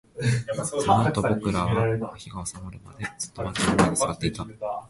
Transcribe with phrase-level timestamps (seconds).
[0.65, 4.43] そのあと、僕らは火が収まるまで、ずっと丸太の前で座っていた